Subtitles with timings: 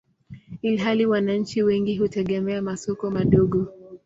[0.61, 3.67] ilhali wananchi wengi hutegemea masoko madogo.